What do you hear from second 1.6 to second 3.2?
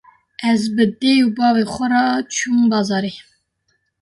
xwe re çûm bazarê.